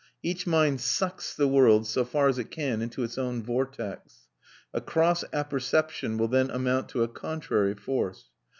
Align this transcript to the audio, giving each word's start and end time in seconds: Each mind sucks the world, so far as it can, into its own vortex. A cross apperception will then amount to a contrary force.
Each 0.23 0.47
mind 0.47 0.81
sucks 0.81 1.35
the 1.35 1.47
world, 1.47 1.85
so 1.85 2.03
far 2.03 2.27
as 2.27 2.39
it 2.39 2.49
can, 2.49 2.81
into 2.81 3.03
its 3.03 3.19
own 3.19 3.43
vortex. 3.43 4.29
A 4.73 4.81
cross 4.81 5.23
apperception 5.31 6.17
will 6.17 6.27
then 6.27 6.49
amount 6.49 6.89
to 6.89 7.03
a 7.03 7.07
contrary 7.07 7.75
force. 7.75 8.25